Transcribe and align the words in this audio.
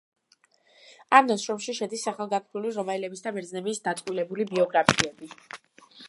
ამ 1.17 1.27
ნაშრომში 1.31 1.75
შედის 1.79 2.05
სახელგანთქმული 2.07 2.71
რომაელების 2.77 3.21
და 3.25 3.33
ბერძნების 3.35 3.83
დაწყვილებული 3.89 4.47
ბიოგრაფიები. 4.53 5.29